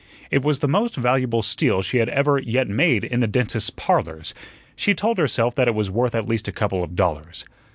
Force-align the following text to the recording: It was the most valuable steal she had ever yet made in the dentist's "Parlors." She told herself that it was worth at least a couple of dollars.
It 0.31 0.41
was 0.41 0.57
the 0.61 0.67
most 0.67 0.95
valuable 0.95 1.43
steal 1.43 1.83
she 1.83 1.99
had 1.99 2.09
ever 2.09 2.39
yet 2.39 2.67
made 2.67 3.03
in 3.03 3.19
the 3.19 3.27
dentist's 3.27 3.69
"Parlors." 3.69 4.33
She 4.75 4.95
told 4.95 5.19
herself 5.19 5.53
that 5.53 5.67
it 5.67 5.75
was 5.75 5.91
worth 5.91 6.15
at 6.15 6.27
least 6.27 6.47
a 6.47 6.51
couple 6.51 6.83
of 6.83 6.95
dollars. 6.95 7.45